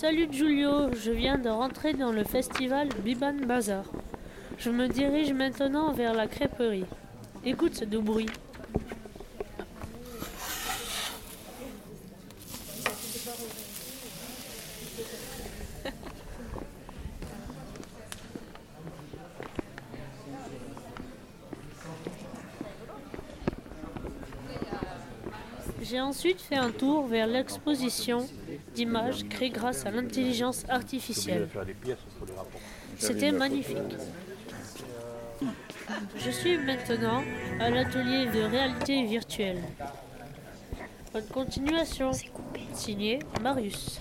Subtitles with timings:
[0.00, 3.84] Salut Giulio, je viens de rentrer dans le festival Biban Bazar.
[4.56, 6.86] Je me dirige maintenant vers la crêperie.
[7.44, 8.30] Écoute ce doux bruit.
[25.90, 28.24] J'ai ensuite fait un tour vers l'exposition
[28.76, 31.48] d'images créées grâce à l'intelligence artificielle.
[32.96, 33.96] C'était magnifique.
[36.16, 37.24] Je suis maintenant
[37.58, 39.62] à l'atelier de réalité virtuelle.
[41.12, 42.12] Bonne continuation.
[42.72, 43.98] Signé Marius.